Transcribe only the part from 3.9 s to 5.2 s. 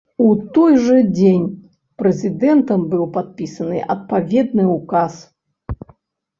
адпаведны ўказ.